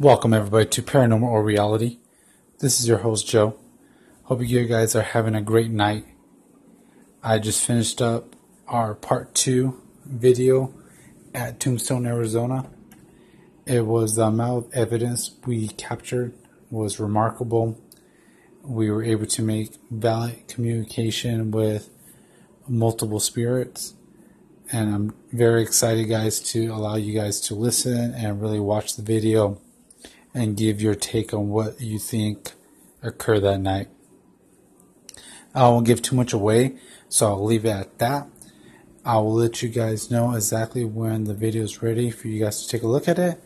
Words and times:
Welcome, 0.00 0.34
everybody, 0.34 0.66
to 0.70 0.82
Paranormal 0.82 1.22
or 1.22 1.44
Reality. 1.44 1.98
This 2.58 2.80
is 2.80 2.88
your 2.88 2.98
host, 2.98 3.28
Joe. 3.28 3.56
Hope 4.24 4.42
you 4.42 4.64
guys 4.64 4.96
are 4.96 5.02
having 5.02 5.36
a 5.36 5.40
great 5.40 5.70
night. 5.70 6.04
I 7.22 7.38
just 7.38 7.64
finished 7.64 8.02
up 8.02 8.34
our 8.66 8.96
part 8.96 9.36
two 9.36 9.80
video 10.04 10.74
at 11.32 11.60
Tombstone, 11.60 12.06
Arizona. 12.06 12.68
It 13.66 13.86
was 13.86 14.18
uh, 14.18 14.22
the 14.22 14.28
amount 14.30 14.66
of 14.66 14.72
evidence 14.72 15.36
we 15.46 15.68
captured 15.68 16.34
was 16.72 16.98
remarkable. 16.98 17.80
We 18.64 18.90
were 18.90 19.04
able 19.04 19.26
to 19.26 19.42
make 19.42 19.76
valid 19.92 20.48
communication 20.48 21.52
with 21.52 21.88
multiple 22.66 23.20
spirits. 23.20 23.94
And 24.72 24.92
I'm 24.92 25.14
very 25.30 25.62
excited, 25.62 26.08
guys, 26.08 26.40
to 26.50 26.66
allow 26.66 26.96
you 26.96 27.14
guys 27.14 27.40
to 27.42 27.54
listen 27.54 28.12
and 28.12 28.42
really 28.42 28.58
watch 28.58 28.96
the 28.96 29.02
video 29.02 29.60
and 30.34 30.56
give 30.56 30.82
your 30.82 30.96
take 30.96 31.32
on 31.32 31.48
what 31.48 31.80
you 31.80 31.98
think 31.98 32.52
occurred 33.02 33.40
that 33.40 33.60
night. 33.60 33.88
I 35.54 35.68
won't 35.68 35.86
give 35.86 36.02
too 36.02 36.16
much 36.16 36.32
away, 36.32 36.76
so 37.08 37.28
I'll 37.28 37.44
leave 37.44 37.64
it 37.64 37.70
at 37.70 37.98
that. 37.98 38.26
I 39.04 39.18
will 39.18 39.34
let 39.34 39.62
you 39.62 39.68
guys 39.68 40.10
know 40.10 40.34
exactly 40.34 40.84
when 40.84 41.24
the 41.24 41.34
video 41.34 41.62
is 41.62 41.82
ready 41.82 42.10
for 42.10 42.26
you 42.26 42.42
guys 42.42 42.62
to 42.62 42.68
take 42.68 42.82
a 42.82 42.88
look 42.88 43.06
at 43.06 43.18
it. 43.18 43.40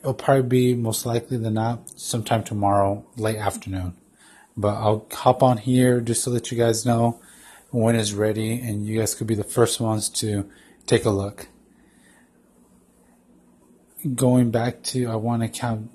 It'll 0.00 0.14
probably 0.14 0.42
be 0.42 0.74
most 0.74 1.06
likely 1.06 1.36
than 1.36 1.54
not 1.54 2.00
sometime 2.00 2.42
tomorrow, 2.42 3.06
late 3.16 3.36
afternoon. 3.36 3.94
But 4.56 4.74
I'll 4.74 5.06
hop 5.12 5.42
on 5.42 5.58
here 5.58 6.00
just 6.00 6.24
to 6.24 6.30
let 6.30 6.50
you 6.50 6.58
guys 6.58 6.84
know 6.84 7.20
when 7.70 7.94
it's 7.94 8.12
ready, 8.12 8.58
and 8.60 8.84
you 8.84 8.98
guys 8.98 9.14
could 9.14 9.28
be 9.28 9.36
the 9.36 9.44
first 9.44 9.80
ones 9.80 10.08
to 10.08 10.50
take 10.86 11.04
a 11.04 11.10
look. 11.10 11.46
Going 14.14 14.50
back 14.50 14.82
to, 14.84 15.06
I 15.06 15.14
want 15.14 15.42
to 15.42 15.48
count 15.48 15.90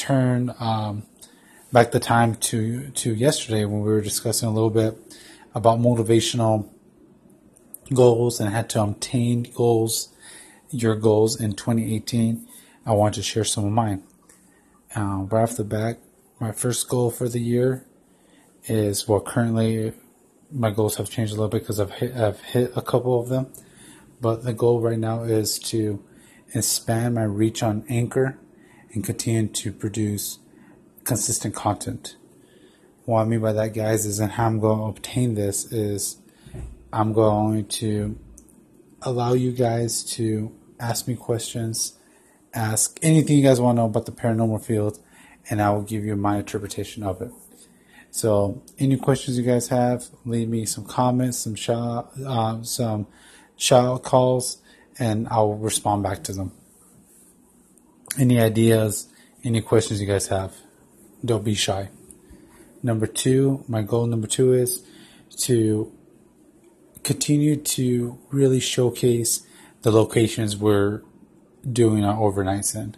turn 0.00 0.54
um, 0.58 1.02
back 1.72 1.90
the 1.90 2.00
time 2.00 2.34
to 2.34 2.88
to 2.90 3.14
yesterday 3.14 3.66
when 3.66 3.82
we 3.82 3.90
were 3.90 4.00
discussing 4.00 4.48
a 4.48 4.52
little 4.52 4.70
bit 4.70 4.96
about 5.54 5.78
motivational 5.78 6.66
goals 7.92 8.40
and 8.40 8.54
how 8.54 8.62
to 8.62 8.82
obtain 8.82 9.42
goals, 9.54 10.08
your 10.70 10.96
goals 10.96 11.38
in 11.38 11.52
2018. 11.52 12.48
I 12.86 12.92
want 12.92 13.14
to 13.16 13.22
share 13.22 13.44
some 13.44 13.66
of 13.66 13.72
mine. 13.72 14.02
Uh, 14.96 15.26
right 15.28 15.42
off 15.42 15.56
the 15.56 15.64
bat, 15.64 15.98
my 16.40 16.50
first 16.50 16.88
goal 16.88 17.10
for 17.10 17.28
the 17.28 17.40
year 17.40 17.84
is 18.64 19.06
well, 19.06 19.20
currently 19.20 19.92
my 20.50 20.70
goals 20.70 20.96
have 20.96 21.10
changed 21.10 21.32
a 21.32 21.36
little 21.36 21.50
bit 21.50 21.60
because 21.60 21.78
I've 21.78 21.92
hit, 21.92 22.16
I've 22.16 22.40
hit 22.40 22.72
a 22.74 22.82
couple 22.82 23.20
of 23.20 23.28
them, 23.28 23.52
but 24.18 24.44
the 24.44 24.54
goal 24.54 24.80
right 24.80 24.98
now 24.98 25.24
is 25.24 25.58
to 25.70 26.02
expand 26.54 27.16
my 27.16 27.24
reach 27.24 27.62
on 27.62 27.84
Anchor 27.90 28.38
and 28.92 29.04
continue 29.04 29.46
to 29.48 29.72
produce 29.72 30.38
consistent 31.04 31.54
content. 31.54 32.16
What 33.04 33.22
I 33.22 33.24
mean 33.24 33.40
by 33.40 33.52
that, 33.52 33.74
guys, 33.74 34.06
is 34.06 34.20
and 34.20 34.32
how 34.32 34.46
I'm 34.46 34.60
going 34.60 34.78
to 34.78 34.84
obtain 34.84 35.34
this 35.34 35.72
is 35.72 36.18
I'm 36.92 37.12
going 37.12 37.66
to 37.66 38.18
allow 39.02 39.32
you 39.32 39.52
guys 39.52 40.02
to 40.14 40.52
ask 40.78 41.08
me 41.08 41.14
questions, 41.14 41.98
ask 42.52 42.98
anything 43.02 43.38
you 43.38 43.42
guys 43.42 43.60
want 43.60 43.76
to 43.76 43.82
know 43.82 43.86
about 43.86 44.06
the 44.06 44.12
paranormal 44.12 44.64
field, 44.64 44.98
and 45.48 45.62
I 45.62 45.70
will 45.70 45.82
give 45.82 46.04
you 46.04 46.16
my 46.16 46.38
interpretation 46.38 47.02
of 47.02 47.22
it. 47.22 47.30
So, 48.10 48.62
any 48.78 48.96
questions 48.96 49.38
you 49.38 49.44
guys 49.44 49.68
have, 49.68 50.06
leave 50.24 50.48
me 50.48 50.66
some 50.66 50.84
comments, 50.84 51.38
some 51.38 51.54
shout, 51.54 52.10
uh, 52.26 52.62
some 52.62 53.06
shout 53.56 54.02
calls, 54.02 54.58
and 54.98 55.28
I'll 55.28 55.54
respond 55.54 56.02
back 56.02 56.24
to 56.24 56.32
them. 56.32 56.52
Any 58.18 58.40
ideas, 58.40 59.08
any 59.44 59.60
questions 59.60 60.00
you 60.00 60.06
guys 60.06 60.28
have, 60.28 60.54
don't 61.24 61.44
be 61.44 61.54
shy. 61.54 61.90
Number 62.82 63.06
two, 63.06 63.64
my 63.68 63.82
goal 63.82 64.06
number 64.06 64.26
two 64.26 64.52
is 64.52 64.82
to 65.38 65.92
continue 67.04 67.56
to 67.56 68.18
really 68.30 68.60
showcase 68.60 69.46
the 69.82 69.90
locations 69.90 70.56
we're 70.56 71.02
doing 71.70 72.04
our 72.04 72.16
overnights 72.16 72.74
in. 72.74 72.96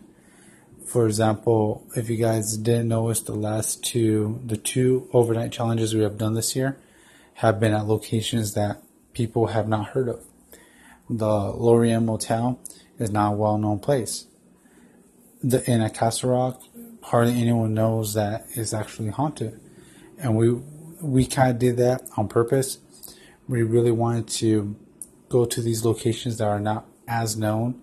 For 0.87 1.06
example, 1.06 1.87
if 1.97 2.08
you 2.10 2.16
guys 2.16 2.56
didn't 2.56 2.88
notice, 2.88 3.20
the 3.20 3.34
last 3.34 3.84
two, 3.84 4.41
the 4.44 4.56
two 4.56 5.08
overnight 5.12 5.53
challenges 5.53 5.94
we 5.94 6.03
have 6.03 6.19
done 6.19 6.34
this 6.34 6.56
year 6.56 6.78
have 7.34 7.60
been 7.60 7.72
at 7.72 7.87
locations 7.87 8.54
that 8.54 8.82
people 9.12 9.48
have 9.48 9.69
not 9.69 9.88
heard 9.88 10.08
of. 10.08 10.25
The 11.08 11.26
Lorien 11.26 12.06
Motel 12.06 12.58
is 12.98 13.10
now 13.10 13.32
a 13.32 13.37
well-known 13.37 13.78
place. 13.78 14.26
The 15.44 15.69
Inn 15.69 15.80
at 15.80 15.94
Castle 15.94 16.30
Rock, 16.30 16.62
hardly 17.03 17.41
anyone 17.41 17.75
knows 17.75 18.14
that 18.14 18.47
is 18.54 18.72
actually 18.72 19.08
haunted, 19.08 19.60
and 20.16 20.36
we 20.36 20.53
we 21.00 21.26
kind 21.26 21.50
of 21.50 21.58
did 21.58 21.76
that 21.78 22.08
on 22.16 22.28
purpose. 22.28 22.78
We 23.48 23.64
really 23.64 23.91
wanted 23.91 24.28
to 24.28 24.76
go 25.28 25.44
to 25.44 25.60
these 25.60 25.84
locations 25.84 26.38
that 26.38 26.47
are 26.47 26.60
not 26.60 26.86
as 27.08 27.36
known 27.36 27.82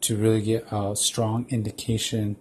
to 0.00 0.16
really 0.16 0.42
get 0.42 0.66
a 0.72 0.96
strong 0.96 1.46
indication 1.50 2.36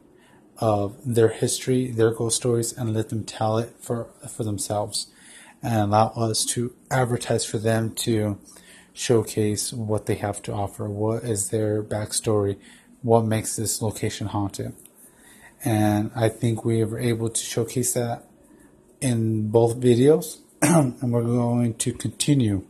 of 0.58 0.98
their 1.06 1.30
history, 1.30 1.92
their 1.92 2.12
ghost 2.12 2.38
stories, 2.38 2.74
and 2.74 2.96
let 2.96 3.10
them 3.10 3.24
tell 3.26 3.60
it 3.60 3.76
for 3.80 4.08
for 4.28 4.44
themselves, 4.44 5.08
and 5.62 5.76
allow 5.76 6.08
us 6.16 6.44
to 6.46 6.74
advertise 6.90 7.46
for 7.46 7.60
them 7.60 7.94
to 7.94 8.40
showcase 8.92 9.72
what 9.72 10.08
they 10.08 10.16
have 10.16 10.42
to 10.42 10.52
offer, 10.52 10.90
what 10.90 11.24
is 11.24 11.52
their 11.52 11.84
backstory, 11.84 12.58
what 13.02 13.26
makes 13.26 13.56
this 13.56 13.82
location 13.82 14.28
haunted, 14.28 14.74
and 15.64 16.12
I 16.16 16.30
think 16.30 16.64
we 16.64 16.84
were 16.84 17.00
able 17.00 17.30
to 17.30 17.42
showcase 17.42 17.94
that 17.94 18.26
in 19.02 19.50
both 19.50 19.80
videos 19.80 20.40
and 20.62 21.12
we're 21.12 21.24
going 21.24 21.76
to 21.76 21.94
continue 21.94 22.66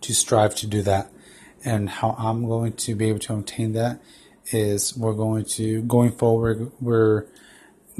to 0.00 0.14
strive 0.14 0.54
to 0.56 0.66
do 0.66 0.82
that. 0.82 1.10
And 1.64 1.90
how 1.90 2.14
I'm 2.18 2.46
going 2.46 2.72
to 2.74 2.94
be 2.94 3.08
able 3.08 3.18
to 3.20 3.34
obtain 3.34 3.72
that 3.72 4.00
is 4.46 4.96
we're 4.96 5.12
going 5.12 5.44
to, 5.44 5.82
going 5.82 6.12
forward, 6.12 6.72
we're 6.80 7.26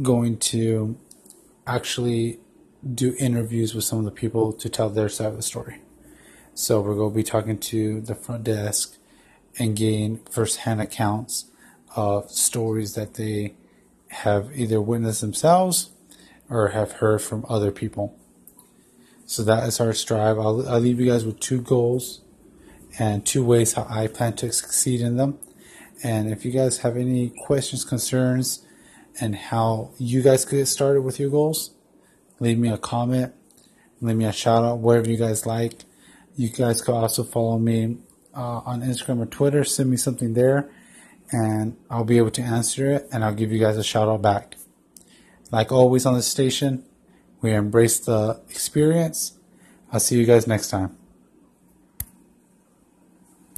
going 0.00 0.38
to 0.38 0.96
actually 1.66 2.38
do 2.94 3.14
interviews 3.18 3.74
with 3.74 3.84
some 3.84 3.98
of 3.98 4.04
the 4.04 4.10
people 4.10 4.52
to 4.54 4.68
tell 4.68 4.88
their 4.88 5.08
side 5.08 5.26
of 5.26 5.36
the 5.36 5.42
story. 5.42 5.82
So 6.54 6.80
we're 6.80 6.94
going 6.94 7.10
to 7.10 7.16
be 7.16 7.24
talking 7.24 7.58
to 7.58 8.00
the 8.00 8.14
front 8.14 8.44
desk 8.44 8.96
and 9.58 9.76
gain 9.76 10.20
firsthand 10.30 10.80
accounts 10.80 11.46
of 11.96 12.30
stories 12.30 12.94
that 12.94 13.14
they 13.14 13.54
have 14.08 14.50
either 14.54 14.80
witnessed 14.80 15.20
themselves 15.20 15.90
or 16.48 16.68
have 16.68 16.92
heard 16.92 17.20
from 17.20 17.44
other 17.48 17.70
people. 17.70 18.16
So 19.26 19.42
that 19.42 19.66
is 19.68 19.80
our 19.80 19.92
strive. 19.92 20.38
I'll, 20.38 20.66
I'll 20.68 20.80
leave 20.80 21.00
you 21.00 21.10
guys 21.10 21.24
with 21.24 21.40
two 21.40 21.60
goals 21.60 22.22
and 22.98 23.26
two 23.26 23.44
ways 23.44 23.74
how 23.74 23.86
I 23.88 24.06
plan 24.06 24.34
to 24.36 24.50
succeed 24.52 25.00
in 25.00 25.16
them. 25.16 25.38
And 26.02 26.30
if 26.30 26.44
you 26.44 26.52
guys 26.52 26.78
have 26.78 26.96
any 26.96 27.30
questions, 27.30 27.84
concerns, 27.84 28.64
and 29.20 29.34
how 29.34 29.90
you 29.98 30.22
guys 30.22 30.44
could 30.44 30.56
get 30.56 30.66
started 30.66 31.02
with 31.02 31.18
your 31.18 31.28
goals, 31.28 31.72
leave 32.40 32.58
me 32.58 32.70
a 32.70 32.78
comment, 32.78 33.34
leave 34.00 34.16
me 34.16 34.24
a 34.24 34.32
shout 34.32 34.64
out, 34.64 34.78
wherever 34.78 35.10
you 35.10 35.16
guys 35.16 35.44
like. 35.44 35.84
You 36.36 36.48
guys 36.48 36.80
could 36.80 36.94
also 36.94 37.24
follow 37.24 37.58
me 37.58 37.98
uh, 38.38 38.62
on 38.64 38.82
Instagram 38.82 39.20
or 39.20 39.26
Twitter. 39.26 39.64
Send 39.64 39.90
me 39.90 39.96
something 39.96 40.34
there, 40.34 40.70
and 41.32 41.76
I'll 41.90 42.04
be 42.04 42.18
able 42.18 42.30
to 42.30 42.42
answer 42.42 42.90
it, 42.90 43.08
and 43.12 43.24
I'll 43.24 43.34
give 43.34 43.52
you 43.52 43.58
guys 43.58 43.76
a 43.76 43.84
shout 43.84 44.08
out 44.08 44.22
back. 44.22 44.54
Like 45.50 45.72
always 45.72 46.06
on 46.06 46.14
the 46.14 46.22
station, 46.22 46.84
we 47.40 47.52
embrace 47.52 47.98
the 47.98 48.40
experience. 48.48 49.38
I'll 49.92 50.00
see 50.00 50.18
you 50.18 50.26
guys 50.26 50.46
next 50.46 50.68
time. 50.68 50.97